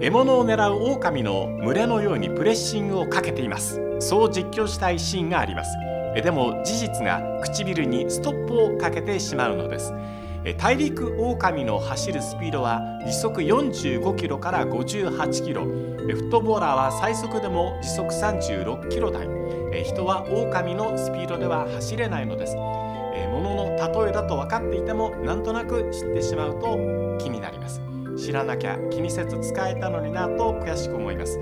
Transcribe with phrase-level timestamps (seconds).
[0.00, 3.80] 獲物を狙う狼の群れのようにプレッシングをかけています。
[4.00, 5.70] そう実況したいシーンがあります。
[6.22, 9.92] でも事実が唇にストップをかけてしまうのです。
[10.58, 15.64] 大陸狼の走るスピードは時速45キロから58キロ。
[15.64, 19.26] フットボーラーは最速でも時速36キロ台。
[19.84, 22.56] 人は狼のスピードでは走れないのです。
[23.32, 23.64] 物の
[24.04, 26.76] 例えだと分かっていてもなんとなく知ってしまうと
[27.18, 27.80] 気になります。
[28.16, 31.38] 知らなきゃ気にせず使えたのになと悔しく思います。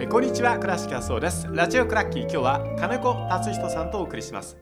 [0.00, 1.48] えこんにちは倉敷そうです。
[1.50, 2.22] ラジオクラッキー。
[2.22, 4.56] 今日は金子達人さんとお送りします。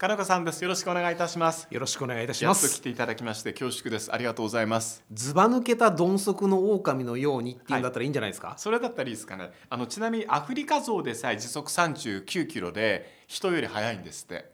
[0.00, 0.62] 金子さんです。
[0.62, 1.66] よろしくお願いいたします。
[1.72, 2.64] よろしくお願いいたします。
[2.66, 4.14] やっと来ていただきまして恐縮です。
[4.14, 5.02] ありがとうございます。
[5.12, 9.50] ずば抜けた鈍足の狼のようにっていうんだったらいいんじゃないですか、はい、それだったらいいですかね。
[9.68, 14.52] あのちなみにアフリカゾウでさえ時速39キロで人より速いんですって。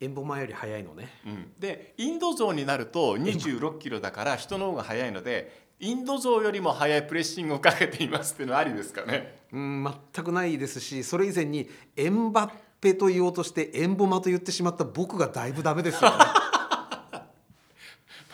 [0.00, 9.40] エンボマより速いのね、うん、でインドゾウになると26キロだから人の方が速いのでインドゾウよりも速いプレッシングをかけていますっていうのはありですかね？
[9.52, 16.16] うん全くないですしそれ以前にエンバッペと言おうとしてエンボマと言ってしまった僕がだいぶダメですよね。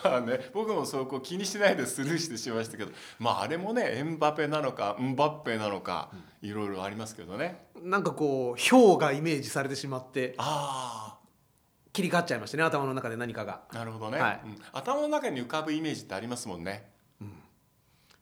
[0.05, 6.11] まあね僕もそうこう気にしないでスルーしてしまいましたけどまああれもねエンバペなのかンバッペなのか、
[6.43, 7.65] いろいろありますけどね。
[7.83, 11.25] なんかこう氷がイメージされてしまってああ。
[11.95, 13.63] 切り替わっちゃいましたね頭の中で何かが。
[13.73, 14.41] なるほどね、はい。
[14.45, 16.94] うん、頭の中に浮かぶイメージってありますもんね、うん、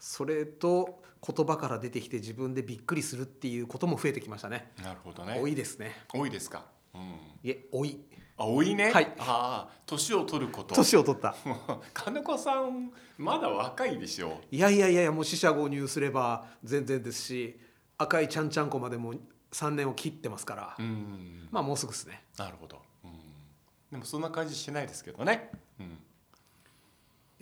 [0.04, 4.72] それと言葉から出てきて自分でびっくりするっていうことも増えてきましたね。
[4.82, 5.38] なるほどね。
[5.40, 5.94] 多いですね。
[6.12, 7.02] 多いですか、うん、
[7.44, 8.00] いえ多い。
[8.36, 8.90] あ多いね？
[8.90, 9.14] はい。
[9.20, 10.74] ああ年を取ること。
[10.74, 11.36] 年を取った。
[11.94, 14.40] 金子さんまだ若いでしょ？
[14.50, 17.60] いやいやいやもう死者購入すれば全然ですし
[17.96, 19.14] 赤いちゃんちゃんこまでも
[19.52, 20.76] 3年を切ってますから。
[20.76, 21.48] うん。
[21.52, 22.24] まあもうすぐですね。
[22.36, 23.12] なるほど、うん、
[23.92, 25.98] でもそんな感じしないですけどね、うん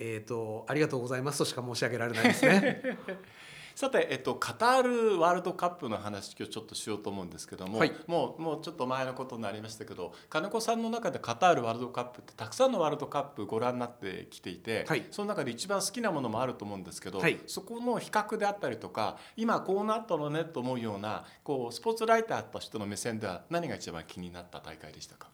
[0.03, 2.83] えーと、ありがとうございますとしか申し上げられないですね。
[3.77, 25.29] さて、えっと、カタールワールドカップの話今日ちょっとしようと思うんですけども、はい、もうもうちょっと前のことになりましたけど金子さんの中でカタールワールドカップってたくさんのワールドカップご覧になってきていて、はい、その中で一番好きなものもあると思うんですけど、はい、そこの比較であったりとか今こうなったのねと思うようなこうスポーツライターと人の目線では何が一番気になった大会でしたか？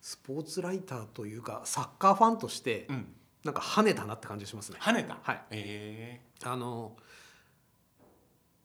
[0.00, 3.14] スポーツライターというかサッカーファンとして、うん
[3.46, 4.78] なんか跳ねたなって感じしますね。
[4.80, 5.18] 跳ねた？
[5.22, 5.42] はい。
[5.50, 6.96] ええー、あの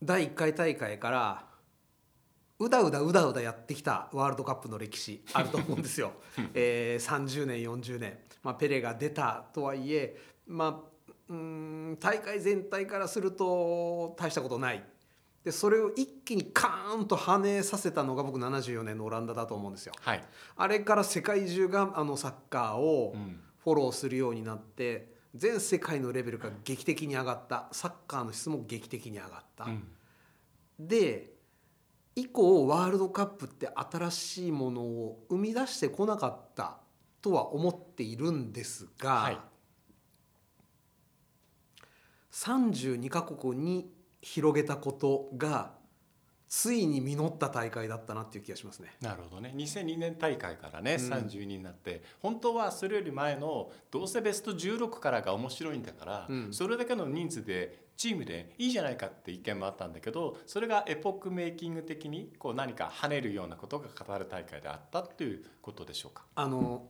[0.03, 1.45] 第1回大会から
[2.59, 6.13] うだうだうだうだやってきたワールドカップの歴史あると思うんですよ。
[6.53, 14.83] えー、30年40年、まあ、ペレが出たとはいえ、まあ、うん大会全体からすると大したことない
[15.43, 19.93] でそれを一気にカーンと跳ねさせたのが僕74年のオランダだと思うんですよ。
[20.01, 20.23] はい、
[20.55, 27.69] あれから世界中があのサッカーを、うんフォローするようになって全世界のレベルが劇的に上がった。
[27.71, 29.65] サッカーの質も劇的に上がった。
[29.65, 29.87] うん、
[30.79, 31.33] で
[32.15, 36.77] 以降ワールドカップって新しいものを生み出してこなかった
[37.21, 39.37] とは思っているんですが、はい、
[42.33, 45.80] 32カ国に広げたことが
[46.51, 48.93] ついに実った大会だったなっていう気がしますね。
[48.99, 49.53] なるほどね。
[49.55, 66.25] 2002年大会からね、うん、32になって本当はそれより前のどうせベスト16からが面白いんだから、うん、それだけの人数でチームでいいじゃないかって意見もあったんだけどそれがエポックメイキング的にこう何か跳ねるようなことが語る大会であったっていうことでしょうか？
[66.35, 66.89] あの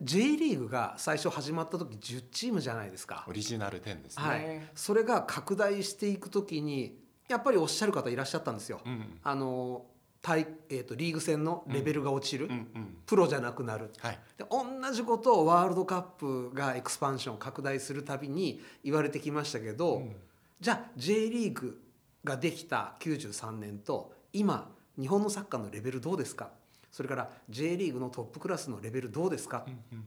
[0.00, 8.80] J リーグが最初始まった時10チームじゃないですかオリジナル10ですね、はい、それが拡大していく時にやっぱりおっしゃる方いらっしゃったんですよ。
[8.84, 9.86] うん、あの
[10.22, 12.58] 対えーと、リーグ戦のレベルが落ちる、うんうん。
[12.58, 20.16] うん、プロじゃなくなる、はい、で同じことをワールドカップがエクスパンション拡大するたびに言われてきましたけど、うん、
[20.60, 21.80] じゃあ J リーグ
[22.22, 26.50] ができた93年と今日本のサッカーのレベルどうですか？
[26.92, 30.04] それから J リーグのトップクラスのレベルどうですか、うんうん、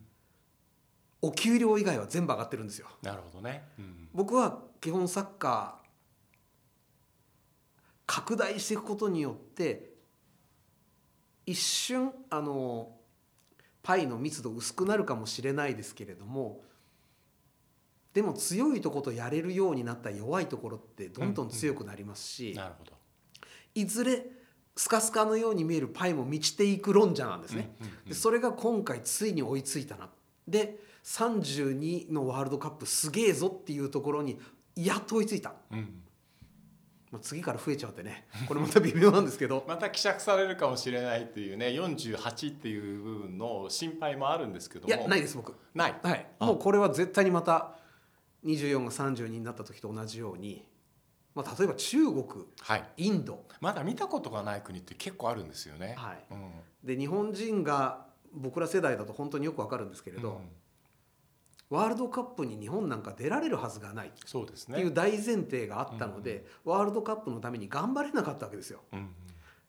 [1.23, 2.87] お給料以外は全部上がってるんですよ。
[3.01, 5.82] なるほどね、うん、僕は基本サッカー
[8.05, 9.93] 拡大していくことによって
[11.45, 12.91] 一瞬あの
[13.81, 16.61] パイの密度薄くなるかもしれないですけれども
[18.13, 22.91] でも強いとことやれるようになった弱いところってどんどん強くなりますし、なるほど
[23.73, 24.23] いずれ
[24.75, 27.75] スカスカのように見えるパイも満ちていく論者なんですね。
[28.07, 30.09] でそれが今回ついに追いついたな。
[30.47, 34.39] で32のワールドカップすげえぞっていうところに
[34.75, 35.55] やっと追いついた。
[35.71, 36.02] うん
[37.13, 38.25] まあ、次から増えちゃうってね。
[38.49, 39.63] これまた微妙なんですけど。
[39.67, 44.95] また希釈されるかもしれないっていうね48っていう部分の心配もあるんですけども。
[44.95, 45.55] いやないです僕。
[45.75, 47.75] ない、はい、もうこれは絶対にまた
[48.43, 50.65] 24が32になった時と同じように、
[51.35, 52.25] まあ、例えば中国、
[52.61, 53.45] はい、インド。
[53.61, 55.93] まだ見たことがない国って結構あるんですよね。
[55.95, 56.51] はい、うん、
[56.83, 60.49] で日本人が僕ら世代だと本当によくわかるんですけれど、うん、
[61.73, 64.11] ワールドカップに日本なんか出られるはずがない。
[64.27, 64.75] そうですね。
[64.75, 68.81] っていう大前提があったので、うん、ワールドカップのために頑張れなかったわけですよ。
[68.93, 69.09] うん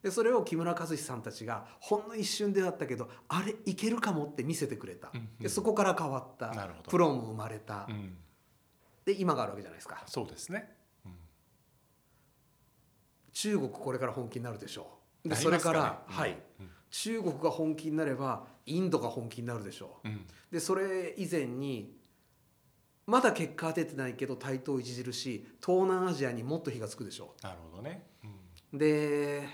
[0.03, 6.53] でそれを木村和志さんたちがほんの一瞬であったけどあれいけるかもって見せてくれた、でそこから変わった。
[6.87, 7.87] プロも生まれた、
[9.03, 10.03] で今があるわけじゃないですか。
[10.05, 10.75] そうですね、
[11.07, 11.11] うん、
[13.33, 15.29] 中国これから本気になるでしょう。
[15.29, 16.69] で、ね、それから、うん、はい、うん、
[17.01, 21.93] 中国が本気になればインドが本気になるでしょう、でそれ以前に
[23.05, 27.43] まだ結果は出てないけど台頭著しい東南アジアにもっと火がつくでしょう。
[27.45, 28.07] なるほどね、
[28.71, 29.45] で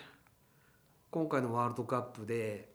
[1.10, 2.70] 今回のワールドカップで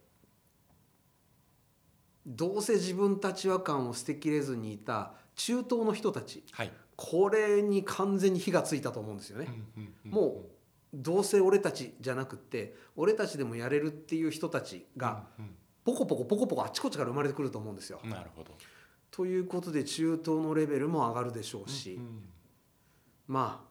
[2.27, 9.47] どうせ自分たちは感を捨てきれずにいた中東の人たち、はい、これに完全に火がついたと思うんですよね。
[10.03, 10.56] もう
[10.97, 15.25] どうせ俺たちじゃなくって俺たちでもやれるっていう人たちが
[15.85, 18.01] ポコポコポコポコあちこちから生まれてくると思うんですよ。
[18.05, 18.53] なるほど。
[19.11, 22.23] ということで中東のレベルも上がるでしょうし、うんうん、
[23.29, 23.69] まあ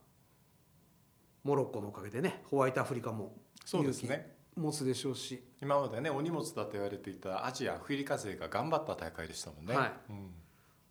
[1.43, 3.35] モロッコのおかげでねホワイトアフリカも
[3.65, 4.35] そうですね。
[4.55, 5.43] 持つでしょうし。
[5.61, 9.75] 今までねお荷物だと言われていたアジアアフリカ勢が頑張った大会でしたもんね。
[9.75, 9.93] はい。
[10.09, 10.31] うん、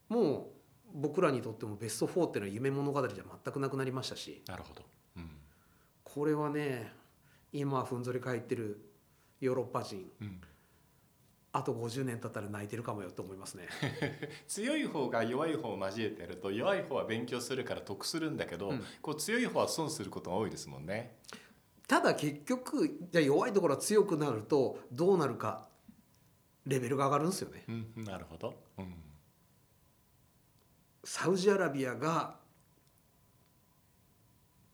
[0.08, 0.46] もう
[0.94, 4.42] 僕らにとってもベスト4っていうのは夢物語じゃ全くなくなりましたし。
[4.46, 4.86] なるほど、うん、
[6.14, 6.92] これはね
[7.52, 8.78] 今ふんぞり返ってる
[9.40, 10.40] ヨーロッパ人、うん、
[11.50, 13.66] あと50年経ったら泣いてるかもよと思いますね。
[14.46, 21.18] 強い方が弱い方を交えてやると弱い方は勉強するから得するんだけど、うん、こう強い方は損することが多いですもんね。
[21.88, 25.68] ただ結局じゃ弱いところは強くなるとどうなるか
[26.64, 28.94] レベルが上がるんですよね、うん、なるほど、うん。
[31.02, 32.38] サウジアラビアが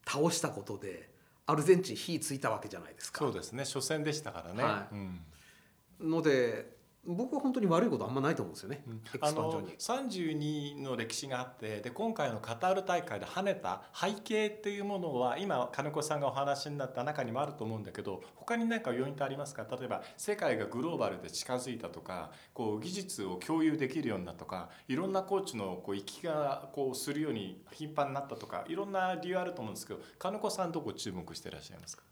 [0.06, 1.09] 倒したことで
[1.50, 3.19] アルゼンチン火ついたわけじゃないですか。
[3.19, 3.64] そうですね。
[3.64, 4.94] 初戦でしたからね、はい。
[4.94, 19.67] うん、ので僕は本当に悪いことあんまないと思うんですよね、うん、あの32の歴史があってで今回のカタール大会で跳ねた背景っていうものは今金子さんがお話になった中にもあると思うんだけど他に何か要因ってありますか？
[19.70, 32.03] 例えば世界がグローバルで近づいたとかこう技術を共有できるようになったとかいろんなコーチのこう行きがこうするように頻繁になったとかいろんな理由あると思うんですけど金子さんどこ注目していらっしゃいますか？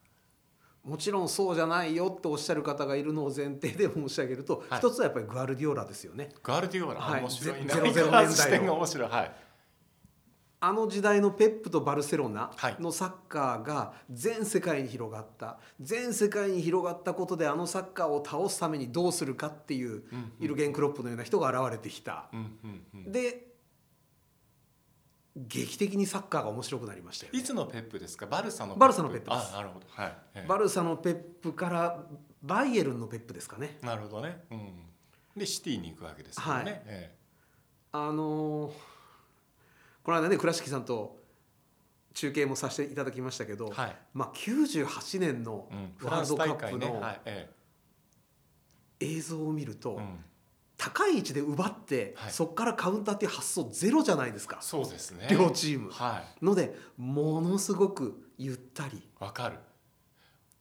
[0.88, 6.30] もちろんそうじゃないよっておっしゃる方がいるのを前提で申し上げると、はい、一つはやっぱりグアルディオラですよね。
[6.42, 7.66] グアルディオラ、はい、面白いね。
[7.68, 9.08] ゼロゼロ年代の面白い。
[9.08, 9.32] はい。
[10.60, 12.50] あの時代のペップとバルセロナ
[12.80, 20.02] のサッカーが全世界に広がった全世界に広がったことであのサッカーを倒すためにどうするかっていう
[20.40, 22.28] ユルゲン・クロップのような人が現れてきた。
[23.06, 23.47] で
[25.46, 28.26] 劇的にサッカーが面白くなりましたよ、ね、いつのペップですか？
[28.26, 32.02] バルサのバルサのペップあなるほど、はい、バルサのペップから
[32.42, 33.78] バイエルンのペップですかね。
[33.82, 34.70] なるほどね、うん、
[35.36, 36.64] でシティに行くわけですよね、はい。
[36.66, 37.16] ええ、
[37.92, 38.72] あのー、
[40.02, 41.18] この間ね倉敷さんと
[42.14, 45.68] 中継もさせていただきましたけど、はい、まあ、98年の
[46.02, 47.02] ワールドカップの
[48.98, 50.24] 映像を見ると、うん
[50.78, 54.58] 高い位置で奪って、はい、そこからカウンターっていう発想ゼロじゃないですか。
[54.60, 55.26] そうですね。
[55.28, 59.02] 両チーム、はい、のでものすごくゆったり。
[59.18, 59.58] わかる。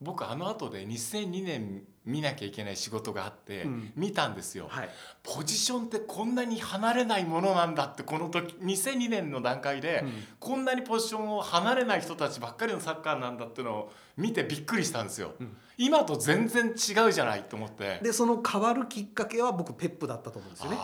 [0.01, 4.89] 僕あの後で2002年見なきゃいけない仕事があって、見たんですよ、はい、
[5.23, 17.99] ポジションってこんなに離れないものなんだってこの時2002年の段階で、うん、こんなにポジションを離れない人たちばっかりのサッカーなんだっていうのを見てびっくりしたんですよ、うん、今と全然違うじゃないと思って。
[18.01, 20.77] でその変わるきっかけは僕ペップだったと思うんですよね。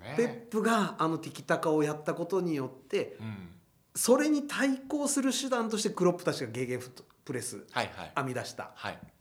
[0.00, 0.14] ね。
[0.16, 3.48] ペップがあのティキタカをやったことによって、うん、
[3.94, 8.70] それに対抗する手段としてクロップたちがゲーゲンフットプレス編み出した。
[8.74, 9.15] はい、はい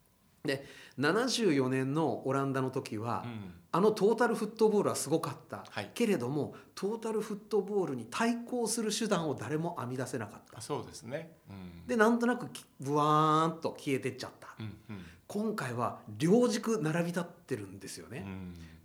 [0.46, 0.66] で
[1.00, 10.62] 74年のオランダの時は、うん、あのトータルフットボールはすごかった、はい、けれどもトータルフットボールに対抗する手段を誰も編み出せなかった。
[10.62, 12.48] そうですね、うん、でなんとなく
[12.80, 18.24] ブワーンと消えてっちゃった、うんうん、今回は両軸並び立ってるんですよね、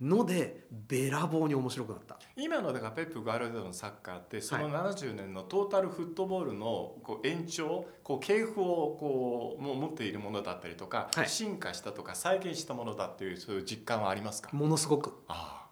[0.01, 2.17] うん、のでべらぼうに面白くなった。
[2.35, 14.49] 今のだからペップ・ガルデのサッカーってその70年のトータルフットボールのこう延長こう系譜をこうも持っているものだったりとか、はい、進化したとか再現したものだっていうそういう実感はありますか？
[14.51, 15.13] ものすごく。
[15.27, 15.67] あ。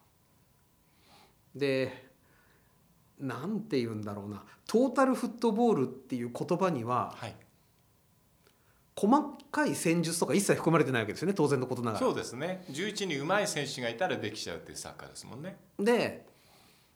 [1.56, 2.10] で
[3.20, 4.44] なんて言うんだろうな。
[4.68, 7.36] トータルフットボールっていう言葉には、はい
[9.00, 12.06] 細かい戦術とか一切含まれてないわけですよね当然のことながら。
[12.06, 12.66] そうですね。
[12.70, 15.56] 11人上手い選手がいたらできちゃうっていうサッカーですもんね。
[15.80, 16.26] で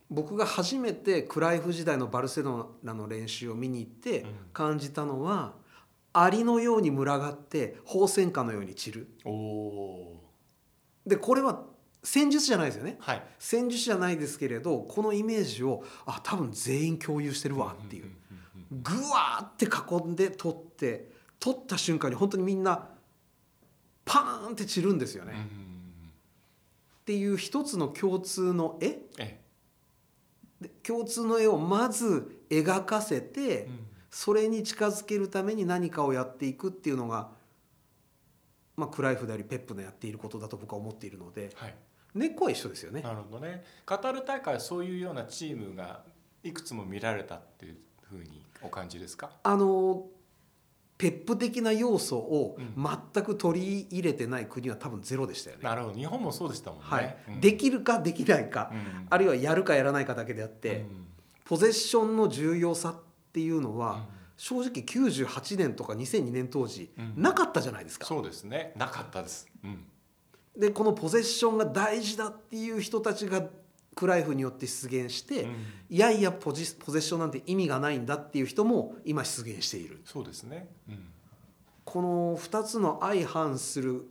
[0.09, 5.53] 僕が初めてクライフ時代のバルセロナの練習を見に行って感じたのは、
[6.13, 9.07] うん、アリのように群がって放線下のように散る。
[11.07, 11.63] でこれは
[12.03, 18.11] 戦術じゃないですよね、はい、戦術じゃないですけれどこのイメージをあ多分全員共有してるわっていう。
[18.71, 22.89] ぐわーって囲んで取って取った瞬間に本当にみんな
[24.05, 25.33] パーンって散るんですよね。
[27.01, 28.99] っていう一つの共通の絵。
[30.61, 33.67] で共通の絵をまず描かせて、
[34.09, 37.31] それに近づけるために何かをやっていくっていうのが、
[38.77, 41.75] まあ、クライフでありペップのやっていることだと僕は思っているので、はい、
[42.15, 43.01] 根っこは一緒ですよね。
[43.01, 43.63] なるほどね。
[43.85, 46.03] カタール大会はそういうようなチームが
[46.43, 49.31] いくつも見られたっていうふうにお感じですか？
[49.43, 50.05] あの
[50.97, 55.63] ペップ的な要素を全く取り入れてない国は多分ゼロでしたよね。
[55.63, 55.95] なるほど。
[55.95, 56.85] 日本もそうでしたもんね。
[56.85, 61.07] はい、うん、できるかできないか、うん、あるいはやるかやらないかだけであって、うん、
[61.45, 62.95] ポゼッションの重要さっ
[63.33, 64.05] ていうのは、
[64.37, 68.05] 正直98年とか2002年当時、なかったじゃないですか。
[68.05, 68.73] そうですね。
[68.75, 69.47] なかったです。
[70.55, 73.43] でこのポゼッションが大事だっていう人たちが
[73.95, 75.51] クライフによって出現して、うん、
[75.89, 80.01] いやいやポジポゼッションなんて意味がないんだっていう人も今出現している。
[80.05, 81.07] そうですね、うん、
[81.83, 84.05] この2つの相反する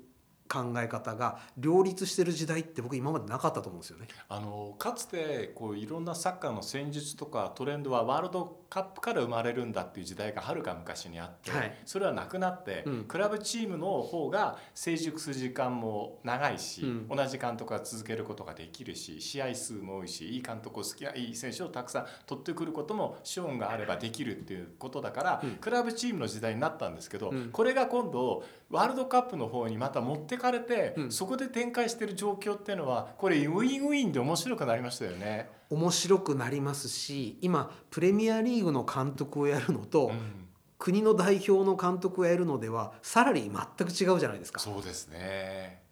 [0.53, 4.07] 考え方が両立してる時代って僕今までなかったと思うんですよね。
[4.29, 28.43] あのかつてこういろんなサッカーの戦術とかトレンドはワールドカップから生まれるんだっていう時代がはるか昔にあって、はい、それはなくなって、うん、クラブチームの方が成熟する時間も長いし、うん、同じ監督が続けることができるし試合数も多いしいい監督を好きないい選手をたくさん取ってくることも資本があればできるっていうことだから、うん、クラブチームの時代になったんですけど、これが今度
[28.73, 35.51] ワールドカップの方にまた持ってかれて、うん、そこで展開してる状況っていうのはこれウィンウィンで面白くなりましたよね。
[35.69, 40.49] 面白くなりますし今プレミアリーグの監督をやるのと、うん、
[40.79, 44.59] 国の代表の監督をやるのではサラリー全く違うじゃないですか。
[44.59, 45.83] そうですね。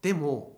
[0.00, 0.56] でも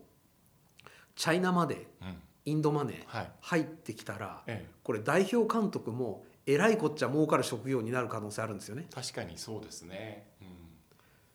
[1.17, 8.87] チャイナまで、うん、インドマネー入ってきたら、はい、これ代表監督もえらいこっちゃ儲かる職業になる可能性あるんですよね。
[8.95, 10.54] 確かにそうですね、うん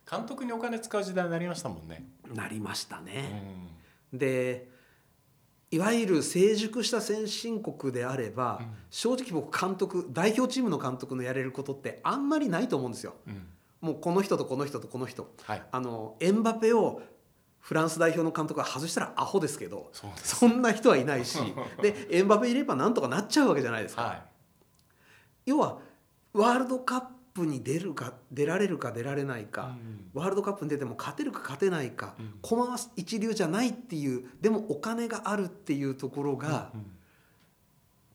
[0.10, 2.04] 監督にお金使う時代になりましたもんね。
[2.34, 3.44] なりましたね。
[4.12, 4.70] うん、で
[5.72, 13.14] いわゆる成熟した先進国であれば、うん、正直僕監督代表チームの監督のやれることってあんまりないと思うんですよ。
[13.28, 13.48] うん、
[13.82, 17.04] もうこの人とこの人とこの人、はい、あのエンバペを
[17.60, 21.38] フランス代表の監督が外したらアホですけどそんな人はいないし
[21.84, 24.02] でエンバペいればなんとかなっちゃうわけじゃないですか。
[24.02, 24.22] はい、
[25.46, 25.78] 要は
[26.34, 27.04] ワールドカッ
[27.40, 29.78] プに出るか出られるか出られないか、
[30.14, 36.72] ワールドカップに出ても勝てるか勝てないか、駒は一流じゃないっていうでもお金があるっていうところが、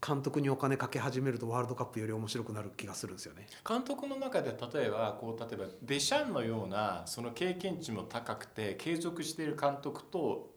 [0.06, 3.46] 監督にお金かけ始めるとワールドカップより面白くなる気がするんですよね。
[3.66, 10.50] 監督の中で例えばこう例えばデシャンのようなその経験値も高くて継続している監督と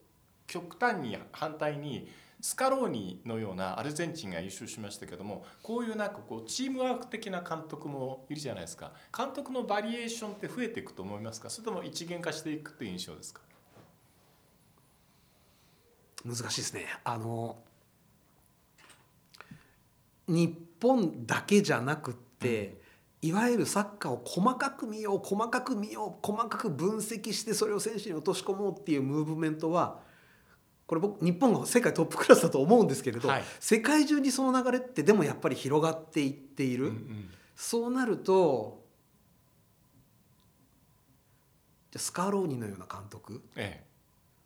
[0.48, 8.92] 極端に反対にスカローニのようなアルゼンチンが優勝しましたけどもこういうなんかこうチームワーク的な監督もいるじゃないですか。
[9.16, 11.50] 監督のバリエーションって増えていくと思いますか？
[11.50, 13.42] それとも一元化していくという印象ですか？
[16.24, 16.86] 難しいですね。
[17.04, 17.58] あの
[20.28, 22.82] 日本だけじゃなくって、
[23.24, 30.06] うん、いわゆるサッカーを細かく見よう細かく見よう細かく分析してそれを選手に落とし込もうっていうムーブメントは
[30.88, 38.82] これ僕日本が世界トップクラスだと思うんですけれど、はい、世界中にその流れってでもやっぱり広がっていっている、うんうん、そうなると
[41.92, 43.86] じゃスカーローニのような監督、ええ、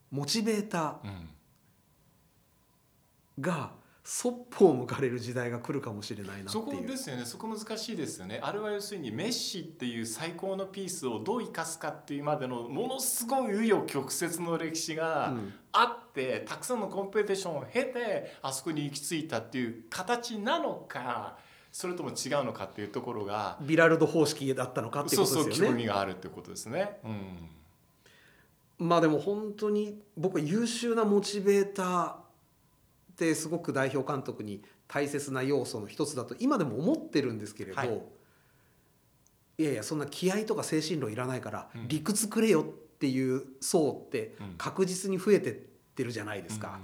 [0.10, 1.25] モチベーター
[3.39, 3.71] が
[4.03, 7.25] そっぽを向かれる時代が来るかもしれないなそこですよね。
[7.25, 8.39] そこ難しいですよね。
[8.41, 15.36] あれは要するにメッシっていう最高のピースをどう生かすかっていうまでのものすごい紆余曲折の歴史が
[15.72, 21.38] あって、うん、たくさんのコンペティションを経てあそこに行き着いたっていう形なのか
[21.72, 25.55] それとも違うのかっていうところがビラルド方式だったのかっていうことですよね。
[25.55, 26.98] そうそう興味があるってことですね。
[28.79, 32.21] うん、まあでも本当に僕は優秀なモチベーター
[33.22, 38.01] ってすごく代表監督に大切な要素の一つだと今でも思ってるんですけれど、はい、
[39.60, 42.63] いやいやそんな気合とか精神論いらないから理屈くれよっ
[42.98, 46.80] ていう層って確実に増えてってるじゃないですか。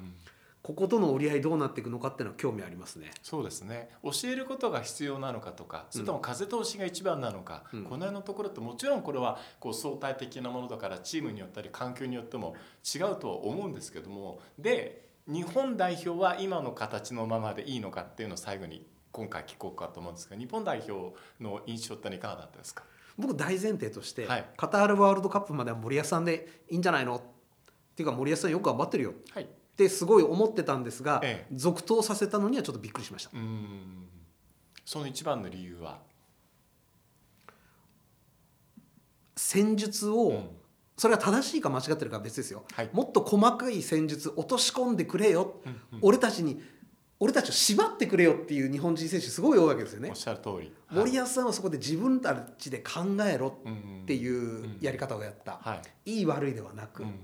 [0.61, 3.11] こことの折り合いどうなっていくのかっていうのは興味ありますね。
[3.23, 3.89] そうですね。
[4.03, 22.83] 教えることが必要なのかとかそれとも風通しが一番なのか、うん、この辺のところってもちろんこれはこう相対的なものだからチームによったり環境によっても違うとは思うんですけどもで日本代表は今の形のままでいいのかっていうのを最後に今回聞こうかと思うんですが日本代表の印象っていかがだったですか？
[23.17, 27.21] 僕大前提として、はい、カタールワールドカップまでは森保さんでいいんじゃないのっ
[27.95, 33.31] ていうか森保さんよく頑張ってるよ、はい、ってすごい思ってたんですが、ええ、続投させたのにはちょっとびっくりしました。
[34.85, 35.99] その一番の理由は？
[39.35, 40.49] 戦術を、うん、
[40.97, 46.61] それが正しいか間違ってるかは別ですよ、はい、もっと細かい戦術落とし込んでくれよ、うんうん、俺たちに
[47.19, 50.09] 俺たちを縛ってくれよっていう日本人選手すごい多いわけですよね。
[50.09, 57.19] おっしゃる通り、森保さんはそこで自分たちで考えろっていうやり方をやった、はい、いい悪いではなく、うん、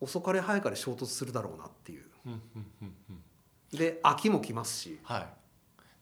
[0.00, 2.04] 遅かれ早かれ衝突するだろうなっていう。
[3.72, 5.26] で秋も来ますし、はい、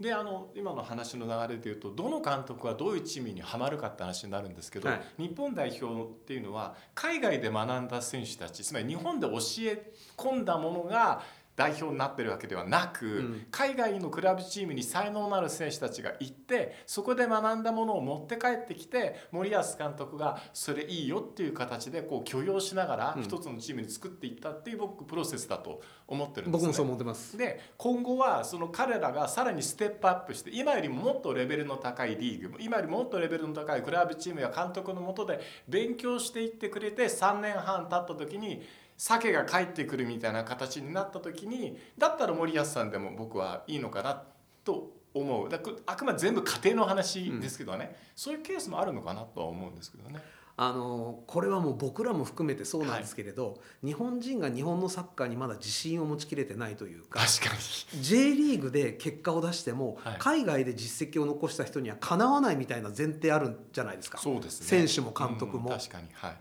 [0.01, 11.23] であの今の話の流れでいうとどの監督はどういうチームにはまるかって話になるんですけど、はい、日本代表っていうのは海外で学んだ選手たちつまり日本で教え込んだものが
[11.57, 27.37] 代表になってるわけではなく、うん、海外のクラブチームに才能のある選手たちが行ってそこで学んだものを持って帰ってきて森保監督がそれいいよっていう形でこう許容しながら一つのチームに作っていったっていう僕プロセスだと思ってるんです、ね、僕もそう思ってます。
[27.37, 38.63] で今後はその彼らがさらにステップアップして今よりももっとレベルの高いリーグ今よりもっとレベルの高いクラブチームや監督のもとで勉強していってくれて3年半経った時に
[38.97, 44.23] 鮭が帰ってくるみたいな形になった時にだったら森保さんでも僕はいいのかな
[44.65, 45.49] と思う。
[45.49, 50.21] だあくまで全部家庭の話ですけどね、うん、そういうケースもあるのかなとは思うんですけどね。
[50.57, 57.57] あのこれはもう僕らも含めてそうなんですけれど、はい、日本人が日本のサッカーにまだ自信を持ちきれてないというか確か
[57.97, 58.03] に。
[58.03, 64.19] J リーグで結果を出しても、はい、海外で実績を残した人にはかなわないみたいな前提あるんじゃないですか。
[64.19, 65.71] そうです、ね、選手も監督も。
[65.71, 66.37] うん、確かに、はい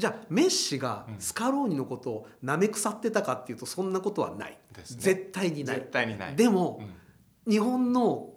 [0.00, 5.76] じゃあメッシがスカローニのことをなめ腐ってたかっていうとそんなことはない、ね、絶対にない。
[5.76, 6.36] 絶対にない。
[6.36, 6.80] でも、
[7.46, 8.30] うん、日本の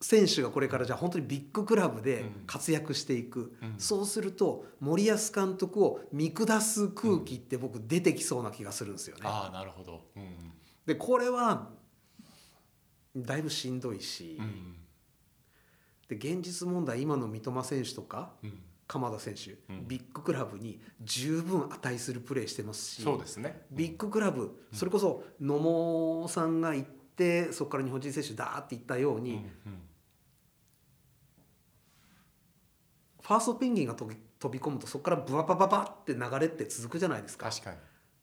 [0.00, 9.22] 選手がこれからじゃあ本当にビッグクラブで活躍していく、うん、そうすると森保監督を見下す空気って僕出てきそうな気がするんですよね。
[9.24, 10.52] あなるほど、うん、
[10.84, 11.70] でこれは
[13.16, 14.40] だいぶしんどいし、
[16.08, 18.32] で現実問題今の三笘選手とか、
[18.86, 29.44] 鎌田選手、うん、ビッグクラブに十分値するプレーしてますしそうですね、ビッグクラブ、それこそ野茂さんが行ってそこから日本人選手だっていったように、うんうん、
[33.22, 37.48] ファーストペンギンが飛び飛び込むとそこからブワバババって流れって続くじゃないですか。
[37.48, 37.70] 確か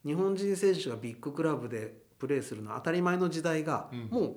[0.04, 0.12] に。
[0.12, 4.36] 日本人選手がビッグクラブでプレーするのは当たり前の時代が、もう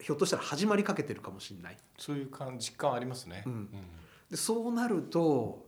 [0.00, 1.76] ひょっとしたら始まりかけてるかもしれない。
[1.96, 3.44] そういう感実感ありますね。
[3.46, 3.68] うん
[4.30, 5.66] でそうなると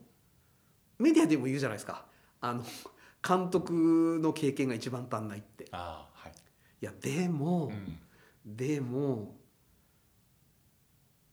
[0.98, 2.06] メディアでも言うじゃないですか。
[2.40, 2.64] あの
[3.26, 5.68] 監督の経験が一番足んないって。
[5.70, 6.32] あ、はい、
[6.80, 9.36] いやでも、うん、でも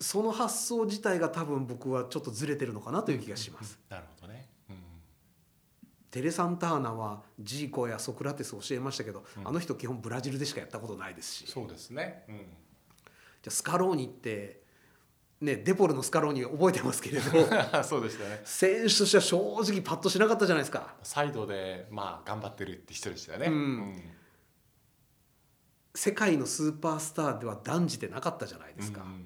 [0.01, 3.79] その発想自体が多分僕はちょっとずれてるのかなという気がします。
[3.89, 4.75] なるほどね、うん、
[6.09, 11.47] テレサンターナはジーコやソクラテス教えましたけど、うん、あの人基本ブラジルでしかやったことないですし。
[11.47, 12.45] そうですね、うん、じゃ
[13.47, 14.58] あスカローニって
[15.41, 17.31] ね、デポルのスカローニ覚えてますけれど。
[17.83, 18.41] そうでしたね。
[18.43, 19.37] 選手としては正
[19.71, 20.95] 直パッとしなかったじゃないですか。
[21.01, 23.53] サイドでまあ頑張ってるって人でしたよね、うん。
[23.53, 24.01] うん、
[25.95, 29.25] 世界のスーパースターでは断じてなかったじゃないですか、うんうん、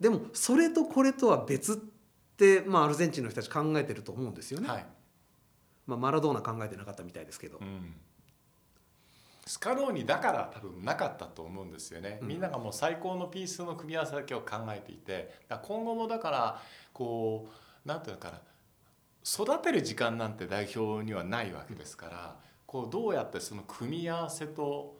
[0.00, 4.86] でもそれとこれとは別って、まあ、アルゼンチンの人たち考えてると思うんですよね、はい、
[5.86, 7.94] まあ、マラドーナ考えてなかったみたいですけど、うん
[9.46, 18.40] スカローニだから多分なかったと思うんですよね、みんながもう最高のピースの組み合わせだけを考えていて今後もだからこう何て言うのかな
[19.24, 24.96] 育てる時間なんて代表にはないわけですからこうどうやってその組み合わせと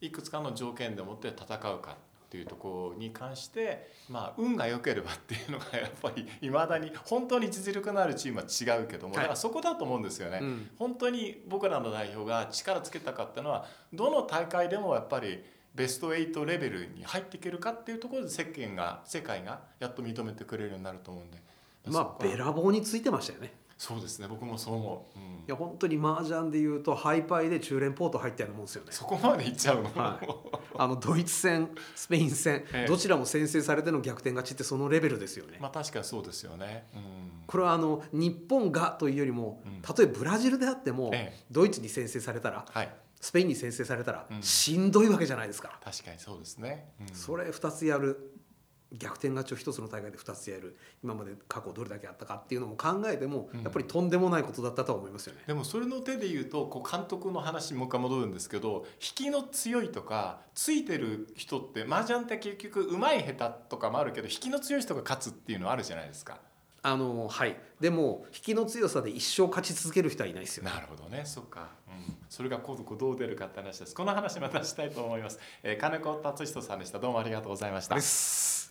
[0.00, 1.96] いくつかの条件でもって戦うか
[2.34, 15.44] っていうところに関してまあ運が良ければっていうのが やっぱりいまだに本当に実力のあるチームは違うけども、だからそこだと思うんですよね、うん、本当に僕らの代表が力つけたかったのはどの大会でもやっぱり
[15.76, 21.38] ベスト8レベルに入っていけるかっていうところで世間が世界がやっと認めてくれるようになると思うんで。
[21.86, 24.28] まあべらぼうについてましたよねそうですね。
[24.28, 28.92] 僕もそう思う、うん、いや本当に麻雀でいうとハイパイで中連ポート入ったようなもんですよね。
[28.92, 30.28] そこまでいっちゃうの、はい、
[30.78, 35.58] あのドイツ戦スペイン戦、ええ、どちらも先制されての逆転勝ちってそのレベルですよね。
[35.60, 37.02] まあ確かにそうですよね、うん、
[37.46, 42.88] これはあの日本がというよりも、たとえブラジルであっても、え、ドイツに先制されたら、はい、
[43.20, 45.78] スペインに先制されたら、しんどいわけじゃないですか。
[45.84, 48.30] 確かにそうですね、それ2つやる
[48.92, 50.76] 逆転勝ちを一つの大会で2つやる。
[51.02, 55.42] 今まで過去どれだけあったかっていうのも考えても、やっぱりとんでもないことだったと思いますよね。
[55.46, 66.38] でもそれの手で言うとこう監督の話もう一回戻るんですけど引きの強いとかついてる人って麻雀って結局うまい下手とかもあるけど引きの強い人が勝つっていうのはあるじゃないですか。
[66.82, 67.56] あのはい。
[67.80, 71.22] でも引きの強さで一生勝ち続ける人はいないですよ、なるほどね。
[71.24, 73.94] そっか、うん、それが今度どう出るかって話です。
[73.94, 76.98] この話またしたいと思います、えー、金子達人さんでした。
[76.98, 78.63] どうもありがとうございました